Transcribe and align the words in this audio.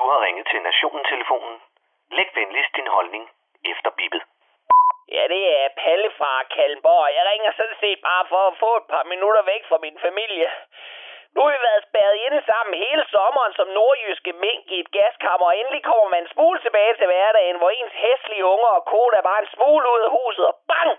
Du 0.00 0.06
har 0.12 0.20
ringet 0.26 0.46
til 0.52 0.60
Nationen-telefonen. 0.68 1.56
Læg 2.16 2.28
venligst 2.40 2.76
din 2.78 2.90
holdning 2.96 3.24
efter 3.72 3.90
bippet. 3.98 4.22
Ja, 5.14 5.22
det 5.32 5.42
er 5.58 5.68
Palle 5.82 6.10
fra 6.18 6.32
Kalmborg. 6.54 7.14
Jeg 7.16 7.24
ringer 7.32 7.52
sådan 7.52 7.78
set 7.82 8.00
bare 8.10 8.24
for 8.32 8.42
at 8.50 8.58
få 8.62 8.70
et 8.80 8.86
par 8.94 9.04
minutter 9.12 9.42
væk 9.52 9.62
fra 9.70 9.78
min 9.84 9.98
familie. 10.06 10.48
Nu 11.34 11.38
har 11.42 11.50
vi 11.54 11.60
været 11.68 11.86
spærret 11.88 12.16
inde 12.26 12.40
sammen 12.50 12.82
hele 12.84 13.04
sommeren 13.14 13.52
som 13.58 13.68
nordjyske 13.78 14.32
mink 14.44 14.64
i 14.76 14.80
et 14.84 14.90
gaskammer, 14.96 15.46
og 15.46 15.56
endelig 15.60 15.82
kommer 15.90 16.08
man 16.14 16.22
en 16.22 16.32
smule 16.34 16.58
tilbage 16.66 16.94
til 16.96 17.06
hverdagen, 17.06 17.56
hvor 17.58 17.70
ens 17.70 17.94
hæslige 18.04 18.44
unger 18.54 18.70
og 18.78 18.84
kone 18.92 19.16
er 19.16 19.28
bare 19.30 19.42
en 19.42 19.54
smule 19.56 19.86
ud 19.94 20.02
af 20.06 20.10
huset, 20.18 20.44
og 20.50 20.56
bang! 20.70 20.90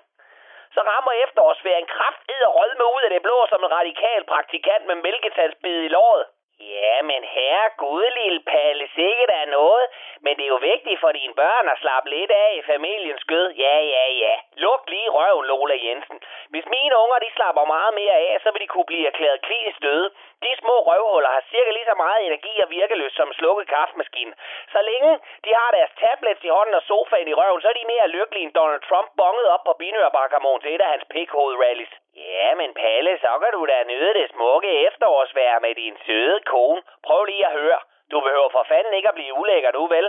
Så 0.76 0.80
rammer 0.92 1.14
efterårsferien 1.26 1.88
kraftedder 1.96 2.50
rødme 2.58 2.86
ud 2.96 3.02
af 3.08 3.12
det 3.16 3.22
blå 3.28 3.38
som 3.50 3.64
en 3.64 3.72
radikal 3.80 4.22
praktikant 4.34 4.84
med 4.86 4.96
mælketalsbid 4.96 5.78
i 5.88 5.94
låret. 5.98 6.26
Ja, 6.62 7.02
men 7.02 7.24
herre 7.24 7.70
gud, 7.78 8.06
lille 8.24 8.42
Palle, 8.52 8.88
sikkert 8.96 9.32
er 9.34 9.46
noget. 9.46 9.86
Men 10.26 10.34
det 10.38 10.46
er 10.46 10.54
jo 10.56 10.60
vigtigt 10.74 11.00
for 11.04 11.12
dine 11.12 11.34
børn 11.34 11.66
at 11.74 11.82
slappe 11.84 12.10
lidt 12.10 12.32
af 12.32 12.50
i 12.60 12.62
familiens 12.72 13.22
skød. 13.22 13.48
Ja, 13.66 13.76
ja, 13.94 14.06
ja. 14.24 14.34
Luk 14.64 14.82
lige 14.94 15.10
røven, 15.18 15.46
Lola 15.46 15.78
Jensen. 15.86 16.20
Hvis 16.54 16.66
mine 16.76 16.96
unger 17.04 17.20
de 17.26 17.30
slapper 17.36 17.66
meget 17.76 17.94
mere 17.94 18.18
af, 18.28 18.34
så 18.44 18.52
vil 18.52 18.62
de 18.62 18.72
kunne 18.74 18.90
blive 18.92 19.08
erklæret 19.08 19.42
klinisk 19.48 19.82
døde. 19.82 20.10
De 20.46 20.52
små 20.62 20.76
røvhuller 20.90 21.32
har 21.36 21.44
cirka 21.52 21.72
lige 21.72 21.90
så 21.92 21.96
meget 22.04 22.26
energi 22.28 22.54
og 22.64 22.70
virkeløst 22.70 23.16
som 23.16 23.28
en 23.28 23.34
slukket 23.34 23.68
kaffemaskine. 23.68 24.34
Så 24.74 24.80
længe 24.90 25.12
de 25.46 25.52
har 25.60 25.70
deres 25.78 25.92
tablets 26.04 26.44
i 26.44 26.54
hånden 26.56 26.76
og 26.76 26.84
sofaen 26.90 27.28
i 27.28 27.34
røven, 27.34 27.62
så 27.62 27.68
er 27.70 27.78
de 27.80 27.92
mere 27.94 28.08
lykkelige 28.08 28.46
end 28.46 28.54
Donald 28.54 28.82
Trump 28.90 29.10
bonget 29.18 29.48
op 29.56 29.64
på 29.66 29.74
binørbakkermon 29.80 30.62
til 30.62 30.76
et 30.76 30.82
af 30.82 30.90
hans 30.94 31.06
pikhovedrallies. 31.14 31.94
Ja, 32.16 32.56
men 32.56 32.74
Palle, 32.74 33.18
så 33.22 33.32
kan 33.42 33.52
du 33.54 33.66
da 33.66 33.84
nyde 33.84 34.14
det 34.14 34.30
smukke 34.30 34.72
efterårsvejr 34.88 35.60
med 35.60 35.76
din 35.76 35.98
søde 36.06 36.40
kone. 36.52 36.82
Prøv 37.06 37.24
lige 37.26 37.46
at 37.46 37.52
høre. 37.52 37.80
Du 38.12 38.20
behøver 38.20 38.50
for 38.50 38.64
fanden 38.72 38.94
ikke 38.94 39.10
at 39.10 39.16
blive 39.20 39.34
ulækker, 39.34 39.72
du 39.72 39.88
vel? 39.88 40.08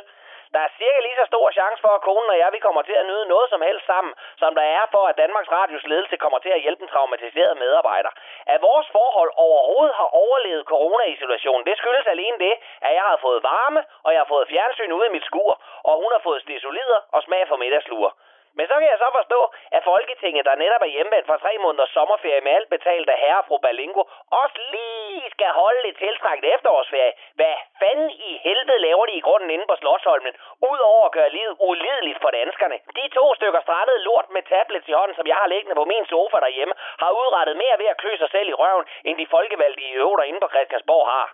Der 0.55 0.61
er 0.67 0.75
cirka 0.79 1.01
lige 1.03 1.21
så 1.21 1.27
stor 1.33 1.51
chance 1.59 1.81
for, 1.85 1.93
at 1.97 2.05
konen 2.09 2.31
og 2.31 2.39
jeg 2.39 2.51
vi 2.53 2.59
kommer 2.67 2.83
til 2.83 2.97
at 3.01 3.07
nyde 3.11 3.27
noget 3.35 3.49
som 3.51 3.63
helst 3.69 3.87
sammen, 3.87 4.13
som 4.43 4.55
der 4.55 4.67
er 4.79 4.85
for, 4.95 5.05
at 5.11 5.19
Danmarks 5.23 5.51
Radios 5.57 5.87
ledelse 5.93 6.17
kommer 6.17 6.39
til 6.39 6.53
at 6.57 6.61
hjælpe 6.65 6.83
en 6.83 6.93
traumatiseret 6.95 7.57
medarbejder. 7.57 8.11
At 8.47 8.63
vores 8.63 8.89
forhold 8.97 9.31
overhovedet 9.37 9.95
har 10.01 10.09
overlevet 10.25 10.65
corona-isolationen, 10.73 11.67
det 11.67 11.79
skyldes 11.79 12.07
alene 12.07 12.39
det, 12.39 12.55
at 12.87 12.93
jeg 12.95 13.03
har 13.11 13.19
fået 13.27 13.43
varme, 13.43 13.85
og 14.05 14.13
jeg 14.13 14.21
har 14.21 14.31
fået 14.35 14.49
fjernsyn 14.49 14.93
ude 14.93 15.07
i 15.07 15.15
mit 15.17 15.25
skur, 15.25 15.53
og 15.89 15.95
hun 16.03 16.13
har 16.13 16.23
fået 16.29 16.43
stisolider 16.43 17.01
og 17.13 17.23
smag 17.23 17.49
for 17.49 17.57
middagslure. 17.57 18.11
Men 18.59 18.65
så 18.71 18.75
kan 18.81 18.89
jeg 18.93 18.99
så 19.05 19.09
forstå, 19.19 19.41
at 19.77 19.83
Folketinget, 19.85 20.45
der 20.49 20.63
netop 20.65 20.83
er 20.87 20.95
hjemvendt 20.97 21.27
fra 21.27 21.39
tre 21.45 21.53
måneders 21.65 21.95
sommerferie 21.97 22.41
med 22.47 22.53
alt 22.59 22.71
betalt 22.77 23.09
af 23.15 23.19
herre 23.25 23.43
og 23.43 23.47
fru 23.49 23.57
Balingo, 23.65 24.03
også 24.43 24.59
lige 24.75 25.31
skal 25.35 25.51
holde 25.63 25.89
et 25.89 25.97
tiltrækket 26.05 26.55
efterårsferie. 26.55 27.13
Hvad 27.39 27.55
fanden 27.81 28.11
i 28.11 28.31
helvede 28.47 28.79
laver 28.87 29.07
de 29.07 29.13
i 29.13 29.25
grunden 29.27 29.51
inde 29.51 29.67
på 29.69 29.77
Slottsholmen, 29.81 30.35
udover 30.71 31.05
at 31.07 31.13
gøre 31.13 31.31
livet 31.39 31.57
ulideligt 31.69 32.23
for 32.23 32.31
danskerne? 32.31 32.77
De 32.99 33.05
to 33.19 33.35
stykker 33.35 33.61
strandet 33.61 34.01
lort 34.01 34.29
med 34.31 34.43
tablets 34.43 34.89
i 34.89 34.93
hånden, 34.99 35.17
som 35.17 35.27
jeg 35.27 35.37
har 35.37 35.53
liggende 35.55 35.75
på 35.81 35.85
min 35.85 36.07
sofa 36.07 36.37
derhjemme, 36.47 36.75
har 37.03 37.11
udrettet 37.21 37.57
mere 37.57 37.77
ved 37.79 37.87
at 37.87 38.01
klø 38.03 38.17
sig 38.17 38.31
selv 38.31 38.49
i 38.49 38.59
røven, 38.63 38.87
end 39.05 39.19
de 39.19 39.27
folkevalgte 39.35 39.83
i 39.83 39.93
øvrigt 39.93 40.29
inde 40.29 40.41
på 40.41 40.49
Christiansborg 40.55 41.07
har. 41.07 41.29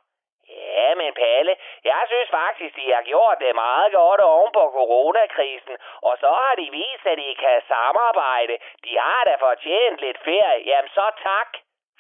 Ja, 0.79 0.95
men 0.95 1.15
Palle, 1.15 1.57
jeg 1.93 2.03
synes 2.13 2.31
faktisk, 2.41 2.73
de 2.77 2.87
har 2.97 3.03
gjort 3.13 3.39
det 3.45 3.55
meget 3.55 3.93
godt 3.93 4.21
oven 4.21 4.51
på 4.59 4.65
coronakrisen, 4.77 5.77
og 6.09 6.15
så 6.23 6.29
har 6.41 6.55
de 6.61 6.67
vist, 6.81 7.07
at 7.13 7.19
de 7.19 7.35
kan 7.45 7.59
samarbejde. 7.75 8.55
De 8.85 8.93
har 9.05 9.23
da 9.29 9.35
fortjent 9.47 9.99
lidt 10.07 10.19
ferie. 10.29 10.63
Jamen 10.71 10.91
så 10.99 11.07
tak 11.29 11.51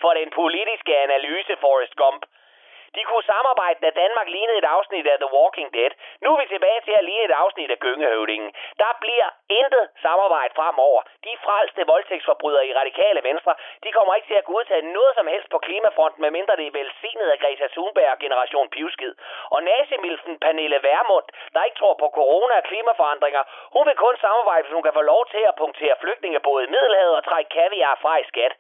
for 0.03 0.11
den 0.21 0.31
politiske 0.41 0.93
analyse, 1.07 1.57
Forrest 1.65 1.95
Gump. 2.03 2.23
De 2.97 3.03
kunne 3.09 3.31
samarbejde, 3.33 3.79
da 3.85 3.91
Danmark 4.03 4.29
lignede 4.37 4.59
et 4.59 4.69
afsnit 4.77 5.07
af 5.13 5.19
The 5.19 5.31
Walking 5.37 5.71
Dead. 5.77 5.93
Nu 6.23 6.29
er 6.35 6.41
vi 6.41 6.47
tilbage 6.55 6.81
til 6.87 6.95
at 7.01 7.05
ligne 7.05 7.25
et 7.25 7.37
afsnit 7.43 7.71
af 7.75 7.79
Gyngehøvdingen. 7.85 8.51
Der 8.83 8.93
bliver 9.05 9.29
intet 9.61 9.85
samarbejde 10.03 10.53
fremover. 10.59 11.01
De 11.27 11.35
frelste 11.45 11.83
voldtægtsforbrydere 11.93 12.67
i 12.67 12.75
radikale 12.81 13.21
venstre, 13.29 13.55
de 13.85 13.93
kommer 13.93 14.15
ikke 14.15 14.29
til 14.31 14.41
at 14.43 14.51
godtage 14.53 14.83
noget 14.83 15.13
som 15.19 15.27
helst 15.27 15.49
på 15.51 15.59
klimafronten, 15.59 16.23
medmindre 16.23 16.57
det 16.57 16.67
er 16.67 16.79
velsignet 16.81 17.29
af 17.35 17.39
Greta 17.43 17.67
Thunberg 17.75 18.11
og 18.15 18.19
Generation 18.25 18.69
Pivskid. 18.75 19.15
Og 19.55 19.63
nazimilfen 19.63 20.39
Pernille 20.45 20.81
Vermund, 20.83 21.27
der 21.55 21.65
ikke 21.65 21.79
tror 21.81 21.95
på 22.03 22.09
corona 22.19 22.55
og 22.61 22.65
klimaforandringer, 22.71 23.43
hun 23.75 23.87
vil 23.89 23.97
kun 23.97 24.17
samarbejde, 24.21 24.63
hvis 24.63 24.77
hun 24.77 24.87
kan 24.87 24.99
få 24.99 25.03
lov 25.13 25.23
til 25.35 25.43
at 25.51 25.55
punktere 25.63 25.97
flygtningebåde 26.03 26.65
i 26.65 26.73
Middelhavet 26.75 27.17
og 27.17 27.25
trække 27.25 27.51
kaviar 27.57 27.99
fra 28.03 28.17
i 28.23 28.25
skat. 28.33 28.53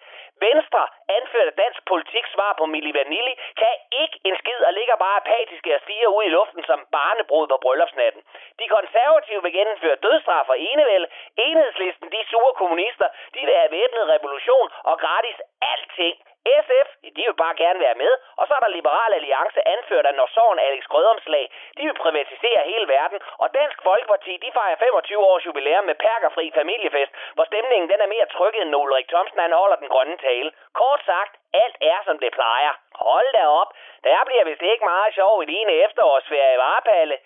Venstre, 0.46 0.82
anført 1.16 1.48
af 1.50 1.56
dansk 1.62 1.80
politik 1.92 2.24
svar 2.34 2.52
på 2.58 2.64
Milli 2.72 2.92
Vanilli, 2.98 3.34
kan 3.62 3.74
ikke 4.02 4.16
en 4.28 4.36
skid 4.40 4.60
og 4.68 4.72
ligger 4.78 4.96
bare 5.04 5.20
apatiske 5.22 5.74
og 5.76 5.80
stiger 5.84 6.08
ud 6.16 6.24
i 6.28 6.34
luften 6.38 6.62
som 6.70 6.80
barnebrud 6.96 7.46
på 7.52 7.56
bryllupsnatten. 7.64 8.22
De 8.60 8.66
konservative 8.76 9.42
vil 9.42 9.52
gennemføre 9.58 10.02
dødsstraf 10.04 10.46
for 10.46 10.56
enevæld. 10.70 11.06
Enhedslisten, 11.46 12.06
de 12.14 12.20
sure 12.30 12.52
kommunister, 12.60 13.08
de 13.34 13.40
vil 13.46 13.56
have 13.62 13.72
væbnet 13.78 14.10
revolution 14.14 14.68
og 14.90 14.94
gratis 15.04 15.38
alting. 15.72 16.16
SF, 16.64 16.88
de 17.16 17.22
vil 17.26 17.40
bare 17.44 17.56
gerne 17.62 17.80
være 17.86 17.98
med. 18.02 18.12
Og 18.40 18.44
så 18.46 18.52
er 18.54 18.62
der 18.64 18.76
Liberal 18.78 19.12
Alliance 19.18 19.60
anført 19.74 20.06
af 20.06 20.14
Norsåren 20.14 20.58
Alex 20.66 20.82
Grødomslag. 20.92 21.44
De 21.76 21.82
vil 21.88 22.02
privatisere 22.04 22.62
hele 22.70 22.88
verden. 22.96 23.18
Og 23.42 23.48
Dansk 23.58 23.78
Folkeparti, 23.88 24.32
de 24.44 24.50
fejrer 24.58 24.76
25 24.76 25.26
års 25.30 25.46
jubilæum 25.46 25.84
med 25.84 25.94
perkerfri 25.94 26.52
familiefest, 26.60 27.12
hvor 27.34 27.44
stemningen 27.44 27.90
den 27.92 28.00
er 28.00 28.12
mere 28.14 28.26
trykket 28.36 28.62
end 28.62 28.76
Ulrik 28.76 29.08
Thomsen, 29.08 29.40
han 29.46 29.52
holder 29.60 29.76
den 29.76 29.88
grønne 29.88 30.16
tale. 30.16 30.50
Kort 30.80 31.02
sagt, 31.06 31.32
alt 31.62 31.76
er 31.80 31.98
som 32.04 32.18
det 32.18 32.32
plejer. 32.38 32.72
Hold 32.94 33.30
da 33.38 33.44
op. 33.62 33.70
Der 34.04 34.24
bliver 34.26 34.44
vist 34.44 34.62
ikke 34.62 34.84
meget 34.84 35.14
sjov 35.14 35.42
i 35.42 35.46
dine 35.54 35.72
efterårsferie, 35.72 36.54
i 36.54 36.62
varepalle. 36.64 37.16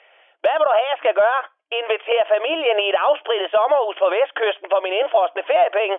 Hvad 0.42 0.54
vil 0.58 0.68
du 0.68 0.74
have, 0.78 0.92
jeg 0.92 1.02
skal 1.02 1.14
gøre? 1.24 1.42
Inviter 1.80 2.24
familien 2.36 2.78
i 2.84 2.88
et 2.88 2.98
afsprittet 3.08 3.50
sommerhus 3.50 3.96
på 4.02 4.08
vestkysten 4.16 4.70
for 4.72 4.80
min 4.80 4.92
indfrostende 5.00 5.44
feriepenge? 5.50 5.96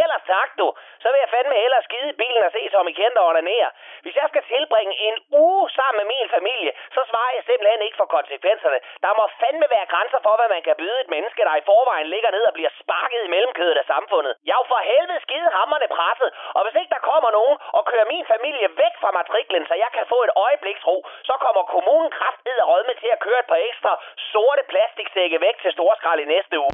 Eller 0.00 0.18
tak 0.32 0.50
du, 0.60 0.66
så 1.02 1.08
vil 1.12 1.20
jeg 1.24 1.30
fandme 1.36 1.54
hellere 1.62 1.82
skide 1.88 2.08
i 2.12 2.18
bilen 2.22 2.42
og 2.48 2.52
se 2.56 2.62
som 2.74 2.88
I 2.88 2.94
kendte 3.00 3.20
og 3.20 3.34
ned. 3.34 3.68
Hvis 4.04 4.16
jeg 4.20 4.26
skal 4.32 4.44
tilbringe 4.54 4.94
en 5.08 5.16
uge 5.44 5.70
sammen 5.76 5.98
med 6.00 6.06
min 6.14 6.28
familie, 6.36 6.72
så 6.96 7.00
svarer 7.10 7.32
jeg 7.36 7.44
simpelthen 7.50 7.82
ikke 7.86 8.00
for 8.00 8.08
konsekvenserne. 8.16 8.78
Der 9.04 9.12
må 9.18 9.24
fandme 9.42 9.66
være 9.74 9.90
grænser 9.92 10.20
for, 10.26 10.34
hvad 10.38 10.48
man 10.54 10.62
kan 10.66 10.76
byde 10.82 10.98
et 11.04 11.10
menneske, 11.16 11.42
der 11.48 11.54
i 11.56 11.66
forvejen 11.70 12.08
ligger 12.14 12.30
ned 12.36 12.44
og 12.50 12.54
bliver 12.58 12.72
sparket 12.82 13.20
i 13.24 13.32
mellemkødet 13.34 13.76
af 13.82 13.86
samfundet. 13.94 14.32
Jeg 14.46 14.54
er 14.56 14.60
jo 14.62 14.66
for 14.72 14.80
helvede 14.92 15.20
skide 15.26 15.48
hammerne 15.58 15.88
presset, 15.96 16.30
og 16.56 16.60
hvis 16.64 16.78
ikke 16.80 16.94
der 16.96 17.08
kommer 17.10 17.30
nogen 17.38 17.56
og 17.78 17.82
kører 17.90 18.12
min 18.14 18.26
familie 18.34 18.68
væk 18.82 18.94
fra 19.02 19.10
matriklen, 19.18 19.64
så 19.70 19.74
jeg 19.84 19.90
kan 19.96 20.06
få 20.12 20.18
et 20.26 20.32
øjebliksro, 20.46 20.96
så 21.28 21.34
kommer 21.44 21.62
kommunen 21.74 22.10
kraftedder 22.18 22.64
rødme 22.72 22.94
til 23.02 23.10
at 23.14 23.22
køre 23.26 23.40
et 23.44 23.50
par 23.52 23.60
ekstra 23.70 23.92
sorte 24.32 24.62
plastiksække 24.72 25.40
væk 25.46 25.56
til 25.62 25.72
storskrald 25.72 26.20
i 26.20 26.32
næste 26.34 26.56
uge. 26.64 26.73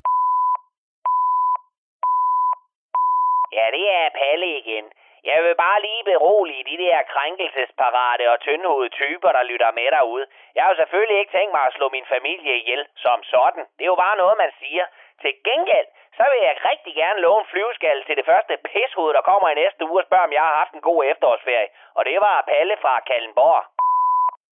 Ja, 3.52 3.66
det 3.76 3.86
er 4.00 4.08
Palle 4.20 4.48
igen. 4.60 4.86
Jeg 5.24 5.38
vil 5.44 5.54
bare 5.54 5.80
lige 5.80 6.04
berolige 6.04 6.64
de 6.70 6.76
der 6.84 7.02
krænkelsesparate 7.02 8.30
og 8.32 8.40
tyndhovede 8.40 8.88
typer, 8.88 9.30
der 9.32 9.42
lytter 9.42 9.70
med 9.72 9.88
derude. 9.96 10.26
Jeg 10.54 10.62
har 10.62 10.70
jo 10.70 10.76
selvfølgelig 10.76 11.18
ikke 11.18 11.36
tænkt 11.38 11.52
mig 11.52 11.62
at 11.66 11.74
slå 11.76 11.88
min 11.88 12.06
familie 12.14 12.56
ihjel 12.56 12.86
som 12.96 13.22
sådan. 13.22 13.64
Det 13.76 13.84
er 13.84 13.92
jo 13.94 14.04
bare 14.06 14.16
noget, 14.16 14.36
man 14.38 14.52
siger. 14.60 14.84
Til 15.22 15.34
gengæld, 15.44 15.88
så 16.16 16.24
vil 16.30 16.40
jeg 16.46 16.64
rigtig 16.70 16.94
gerne 16.94 17.20
låne 17.20 17.46
flyveskalle 17.52 18.02
til 18.04 18.16
det 18.16 18.26
første 18.30 18.58
pishoved, 18.64 19.14
der 19.14 19.28
kommer 19.30 19.48
i 19.48 19.54
næste 19.54 19.84
uge 19.84 20.00
og 20.00 20.06
spørger, 20.06 20.24
om 20.24 20.32
jeg 20.32 20.42
har 20.42 20.56
haft 20.60 20.72
en 20.74 20.80
god 20.80 21.04
efterårsferie. 21.04 21.68
Og 21.94 22.04
det 22.04 22.18
var 22.20 22.44
Palle 22.48 22.76
fra 22.82 23.00
Kallenborg. 23.00 23.79